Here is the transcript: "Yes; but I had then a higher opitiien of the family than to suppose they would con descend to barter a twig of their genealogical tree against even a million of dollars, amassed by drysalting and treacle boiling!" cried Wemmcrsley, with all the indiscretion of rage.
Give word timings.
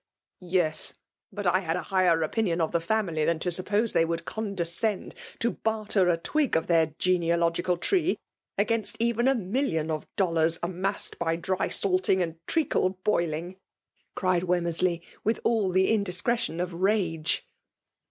"Yes; 0.39 0.95
but 1.31 1.45
I 1.45 1.59
had 1.59 1.75
then 1.75 1.81
a 1.81 1.85
higher 1.85 2.21
opitiien 2.27 2.59
of 2.59 2.71
the 2.71 2.81
family 2.81 3.23
than 3.23 3.37
to 3.37 3.51
suppose 3.51 3.93
they 3.93 4.03
would 4.03 4.25
con 4.25 4.55
descend 4.55 5.13
to 5.37 5.51
barter 5.51 6.09
a 6.09 6.17
twig 6.17 6.55
of 6.57 6.65
their 6.65 6.95
genealogical 6.97 7.77
tree 7.77 8.17
against 8.57 8.97
even 8.99 9.27
a 9.27 9.35
million 9.35 9.91
of 9.91 10.07
dollars, 10.15 10.57
amassed 10.63 11.19
by 11.19 11.35
drysalting 11.37 12.19
and 12.19 12.39
treacle 12.47 12.97
boiling!" 13.03 13.57
cried 14.15 14.41
Wemmcrsley, 14.41 15.01
with 15.23 15.39
all 15.43 15.69
the 15.71 15.91
indiscretion 15.93 16.59
of 16.59 16.73
rage. 16.73 17.45